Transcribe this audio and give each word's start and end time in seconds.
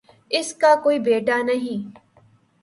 اس 0.31 0.53
کا 0.53 0.73
کوئی 0.83 0.99
بیٹا 0.99 1.37
نہیں 1.41 1.79